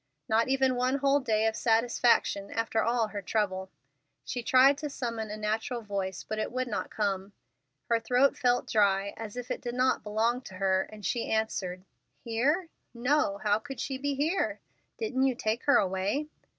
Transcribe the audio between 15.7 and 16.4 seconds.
away?"